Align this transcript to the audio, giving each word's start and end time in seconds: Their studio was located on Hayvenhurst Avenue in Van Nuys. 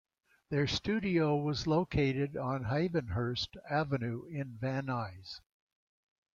Their 0.49 0.65
studio 0.65 1.35
was 1.35 1.67
located 1.67 2.35
on 2.35 2.63
Hayvenhurst 2.63 3.55
Avenue 3.69 4.25
in 4.25 4.57
Van 4.57 4.87
Nuys. 4.87 5.41